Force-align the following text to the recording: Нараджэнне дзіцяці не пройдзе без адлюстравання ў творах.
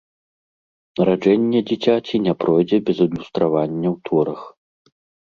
Нараджэнне 0.99 1.59
дзіцяці 1.73 2.21
не 2.25 2.33
пройдзе 2.41 2.77
без 2.91 2.97
адлюстравання 3.09 3.89
ў 3.95 4.07
творах. 4.09 4.41